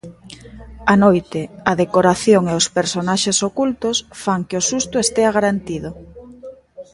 [0.93, 1.41] A noite,
[1.71, 5.89] a decoración e os personaxes ocultos fan que o susto estea garantido.